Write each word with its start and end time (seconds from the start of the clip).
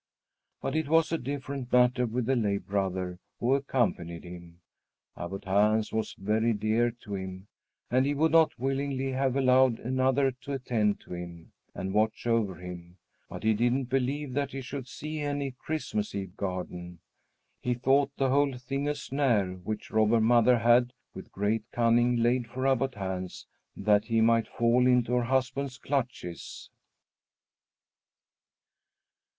But 0.63 0.75
it 0.75 0.87
was 0.89 1.11
a 1.11 1.17
different 1.19 1.71
matter 1.71 2.07
with 2.07 2.25
the 2.25 2.35
lay 2.35 2.57
brother 2.57 3.19
who 3.39 3.53
accompanied 3.53 4.23
him. 4.23 4.59
Abbot 5.15 5.45
Hans 5.45 5.93
was 5.93 6.13
very 6.15 6.53
dear 6.53 6.89
to 7.01 7.13
him, 7.13 7.47
and 7.91 8.03
he 8.07 8.15
would 8.15 8.31
not 8.31 8.57
willingly 8.57 9.11
have 9.11 9.35
allowed 9.35 9.77
another 9.77 10.31
to 10.41 10.53
attend 10.53 11.03
him 11.03 11.51
and 11.75 11.93
watch 11.93 12.25
over 12.25 12.55
him; 12.55 12.97
but 13.29 13.43
he 13.43 13.53
didn't 13.53 13.89
believe 13.91 14.33
that 14.33 14.53
he 14.53 14.61
should 14.61 14.87
see 14.87 15.19
any 15.19 15.51
Christmas 15.51 16.15
Eve 16.15 16.35
garden. 16.35 16.97
He 17.61 17.75
thought 17.75 18.09
the 18.17 18.29
whole 18.31 18.57
thing 18.57 18.89
a 18.89 18.95
snare 18.95 19.51
which 19.53 19.91
Robber 19.91 20.19
Mother 20.19 20.57
had, 20.57 20.93
with 21.13 21.31
great 21.31 21.69
cunning, 21.71 22.15
laid 22.23 22.47
for 22.47 22.65
Abbot 22.65 22.95
Hans, 22.95 23.45
that 23.77 24.05
he 24.05 24.19
might 24.19 24.47
fall 24.47 24.87
into 24.87 25.13
her 25.13 25.25
husband's 25.25 25.77
clutches. 25.77 26.71